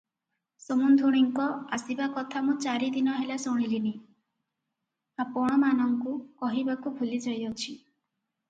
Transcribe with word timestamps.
ସମୁନ୍ଧୁଣୀଙ୍କ 0.67 1.43
ଆସିବା 1.77 2.07
କଥା 2.15 2.41
ମୁଁ 2.47 2.55
ଚାରିଦିନ 2.63 3.17
ହେଲା 3.19 3.37
ଶୁଣଲିଣି, 3.43 3.93
ଆପଣମାନଙ୍କୁ 5.27 6.15
କହିବାକୁ 6.43 6.97
ଭୁଲିଯାଇଅଛି। 6.99 7.77